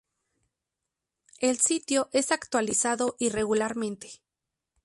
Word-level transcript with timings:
El 1.41 1.59
sitio 1.59 2.09
es 2.11 2.31
actualizado 2.31 3.15
irregularmente. 3.19 4.23